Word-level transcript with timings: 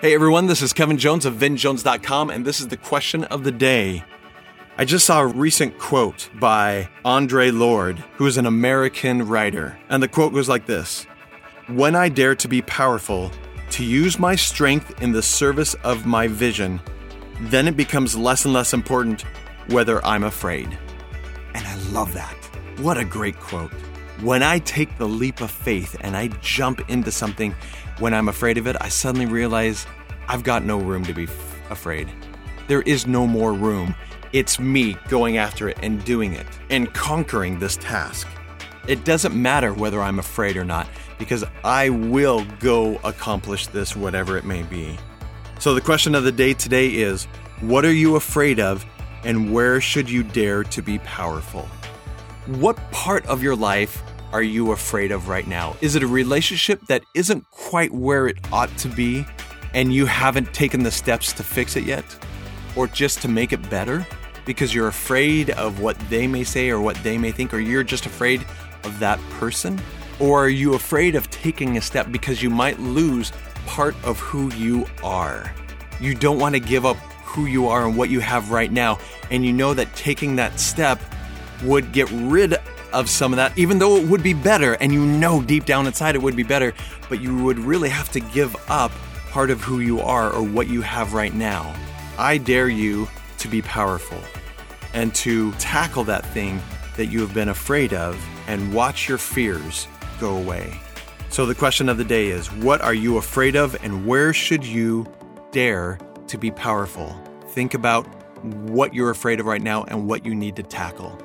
Hey 0.00 0.14
everyone, 0.14 0.46
this 0.46 0.62
is 0.62 0.72
Kevin 0.72 0.96
Jones 0.96 1.26
of 1.26 1.34
VinJones.com, 1.34 2.30
and 2.30 2.44
this 2.44 2.60
is 2.60 2.68
the 2.68 2.76
question 2.76 3.24
of 3.24 3.42
the 3.42 3.50
day. 3.50 4.04
I 4.76 4.84
just 4.84 5.04
saw 5.04 5.22
a 5.22 5.26
recent 5.26 5.76
quote 5.76 6.30
by 6.38 6.88
Audre 7.04 7.52
Lorde, 7.52 7.98
who 8.14 8.28
is 8.28 8.36
an 8.36 8.46
American 8.46 9.26
writer, 9.26 9.76
and 9.88 10.00
the 10.00 10.06
quote 10.06 10.32
goes 10.32 10.48
like 10.48 10.66
this 10.66 11.04
When 11.66 11.96
I 11.96 12.10
dare 12.10 12.36
to 12.36 12.46
be 12.46 12.62
powerful, 12.62 13.32
to 13.70 13.84
use 13.84 14.20
my 14.20 14.36
strength 14.36 15.02
in 15.02 15.10
the 15.10 15.20
service 15.20 15.74
of 15.82 16.06
my 16.06 16.28
vision, 16.28 16.80
then 17.40 17.66
it 17.66 17.76
becomes 17.76 18.16
less 18.16 18.44
and 18.44 18.54
less 18.54 18.72
important 18.72 19.24
whether 19.66 20.04
I'm 20.06 20.22
afraid. 20.22 20.78
And 21.54 21.66
I 21.66 21.74
love 21.90 22.14
that. 22.14 22.36
What 22.78 22.98
a 22.98 23.04
great 23.04 23.40
quote. 23.40 23.72
When 24.22 24.42
I 24.42 24.58
take 24.58 24.98
the 24.98 25.06
leap 25.06 25.40
of 25.40 25.48
faith 25.48 25.94
and 26.00 26.16
I 26.16 26.26
jump 26.40 26.90
into 26.90 27.12
something 27.12 27.54
when 28.00 28.12
I'm 28.12 28.28
afraid 28.28 28.58
of 28.58 28.66
it, 28.66 28.74
I 28.80 28.88
suddenly 28.88 29.26
realize 29.26 29.86
I've 30.26 30.42
got 30.42 30.64
no 30.64 30.78
room 30.78 31.04
to 31.04 31.14
be 31.14 31.24
f- 31.24 31.70
afraid. 31.70 32.08
There 32.66 32.82
is 32.82 33.06
no 33.06 33.28
more 33.28 33.52
room. 33.52 33.94
It's 34.32 34.58
me 34.58 34.96
going 35.08 35.36
after 35.36 35.68
it 35.68 35.78
and 35.84 36.04
doing 36.04 36.32
it 36.32 36.46
and 36.68 36.92
conquering 36.92 37.60
this 37.60 37.76
task. 37.76 38.26
It 38.88 39.04
doesn't 39.04 39.40
matter 39.40 39.72
whether 39.72 40.02
I'm 40.02 40.18
afraid 40.18 40.56
or 40.56 40.64
not 40.64 40.88
because 41.16 41.44
I 41.62 41.90
will 41.90 42.44
go 42.58 42.96
accomplish 43.04 43.68
this, 43.68 43.94
whatever 43.94 44.36
it 44.36 44.44
may 44.44 44.64
be. 44.64 44.98
So, 45.60 45.74
the 45.74 45.80
question 45.80 46.16
of 46.16 46.24
the 46.24 46.32
day 46.32 46.54
today 46.54 46.88
is 46.88 47.26
what 47.60 47.84
are 47.84 47.92
you 47.92 48.16
afraid 48.16 48.58
of 48.58 48.84
and 49.22 49.52
where 49.52 49.80
should 49.80 50.10
you 50.10 50.24
dare 50.24 50.64
to 50.64 50.82
be 50.82 50.98
powerful? 51.00 51.68
What 52.48 52.78
part 52.92 53.26
of 53.26 53.42
your 53.42 53.54
life 53.54 54.02
are 54.32 54.42
you 54.42 54.72
afraid 54.72 55.12
of 55.12 55.28
right 55.28 55.46
now? 55.46 55.76
Is 55.82 55.96
it 55.96 56.02
a 56.02 56.06
relationship 56.06 56.80
that 56.86 57.02
isn't 57.14 57.44
quite 57.50 57.92
where 57.92 58.26
it 58.26 58.38
ought 58.50 58.74
to 58.78 58.88
be 58.88 59.26
and 59.74 59.92
you 59.92 60.06
haven't 60.06 60.54
taken 60.54 60.82
the 60.82 60.90
steps 60.90 61.34
to 61.34 61.42
fix 61.42 61.76
it 61.76 61.84
yet? 61.84 62.06
Or 62.74 62.86
just 62.86 63.20
to 63.20 63.28
make 63.28 63.52
it 63.52 63.68
better? 63.68 64.06
Because 64.46 64.74
you're 64.74 64.88
afraid 64.88 65.50
of 65.50 65.80
what 65.80 65.98
they 66.08 66.26
may 66.26 66.42
say 66.42 66.70
or 66.70 66.80
what 66.80 66.96
they 67.02 67.18
may 67.18 67.32
think, 67.32 67.52
or 67.52 67.58
you're 67.58 67.84
just 67.84 68.06
afraid 68.06 68.46
of 68.82 68.98
that 68.98 69.20
person? 69.32 69.78
Or 70.18 70.42
are 70.42 70.48
you 70.48 70.72
afraid 70.72 71.16
of 71.16 71.28
taking 71.28 71.76
a 71.76 71.82
step 71.82 72.10
because 72.10 72.42
you 72.42 72.48
might 72.48 72.80
lose 72.80 73.30
part 73.66 73.94
of 74.06 74.18
who 74.20 74.50
you 74.54 74.86
are? 75.04 75.52
You 76.00 76.14
don't 76.14 76.38
want 76.38 76.54
to 76.54 76.60
give 76.60 76.86
up 76.86 76.96
who 77.26 77.44
you 77.44 77.68
are 77.68 77.86
and 77.86 77.94
what 77.94 78.08
you 78.08 78.20
have 78.20 78.50
right 78.50 78.72
now, 78.72 78.98
and 79.30 79.44
you 79.44 79.52
know 79.52 79.74
that 79.74 79.94
taking 79.94 80.36
that 80.36 80.58
step 80.58 80.98
would 81.62 81.92
get 81.92 82.10
rid 82.10 82.56
of 82.92 83.08
some 83.08 83.32
of 83.32 83.36
that, 83.36 83.56
even 83.58 83.78
though 83.78 83.96
it 83.96 84.08
would 84.08 84.22
be 84.22 84.34
better, 84.34 84.74
and 84.74 84.92
you 84.92 85.04
know 85.04 85.42
deep 85.42 85.64
down 85.64 85.86
inside 85.86 86.14
it 86.14 86.22
would 86.22 86.36
be 86.36 86.42
better, 86.42 86.72
but 87.08 87.20
you 87.20 87.36
would 87.44 87.58
really 87.58 87.88
have 87.88 88.10
to 88.12 88.20
give 88.20 88.56
up 88.70 88.92
part 89.30 89.50
of 89.50 89.60
who 89.60 89.80
you 89.80 90.00
are 90.00 90.32
or 90.32 90.42
what 90.42 90.68
you 90.68 90.80
have 90.80 91.14
right 91.14 91.34
now. 91.34 91.74
I 92.18 92.38
dare 92.38 92.68
you 92.68 93.08
to 93.38 93.48
be 93.48 93.62
powerful 93.62 94.18
and 94.94 95.14
to 95.16 95.52
tackle 95.52 96.04
that 96.04 96.24
thing 96.26 96.60
that 96.96 97.06
you 97.06 97.20
have 97.20 97.34
been 97.34 97.50
afraid 97.50 97.92
of 97.92 98.20
and 98.48 98.72
watch 98.72 99.08
your 99.08 99.18
fears 99.18 99.86
go 100.18 100.36
away. 100.36 100.80
So, 101.30 101.44
the 101.44 101.54
question 101.54 101.88
of 101.88 101.98
the 101.98 102.04
day 102.04 102.28
is 102.28 102.50
what 102.50 102.80
are 102.80 102.94
you 102.94 103.18
afraid 103.18 103.54
of, 103.54 103.76
and 103.84 104.06
where 104.06 104.32
should 104.32 104.64
you 104.64 105.06
dare 105.52 105.98
to 106.26 106.38
be 106.38 106.50
powerful? 106.50 107.14
Think 107.48 107.74
about 107.74 108.06
what 108.42 108.94
you're 108.94 109.10
afraid 109.10 109.40
of 109.40 109.46
right 109.46 109.60
now 109.60 109.84
and 109.84 110.08
what 110.08 110.24
you 110.24 110.34
need 110.34 110.56
to 110.56 110.62
tackle, 110.62 111.18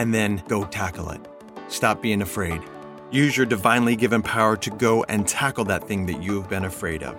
and 0.00 0.14
then 0.14 0.42
go 0.48 0.64
tackle 0.64 1.10
it. 1.10 1.20
Stop 1.68 2.00
being 2.00 2.22
afraid. 2.22 2.62
Use 3.10 3.36
your 3.36 3.44
divinely 3.44 3.96
given 3.96 4.22
power 4.22 4.56
to 4.56 4.70
go 4.70 5.04
and 5.04 5.28
tackle 5.28 5.64
that 5.66 5.86
thing 5.86 6.06
that 6.06 6.22
you 6.22 6.40
have 6.40 6.48
been 6.48 6.64
afraid 6.64 7.02
of. 7.02 7.14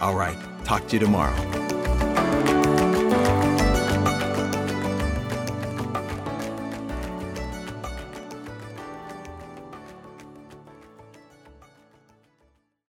All 0.00 0.16
right, 0.16 0.36
talk 0.64 0.88
to 0.88 0.96
you 0.96 0.98
tomorrow. 0.98 1.69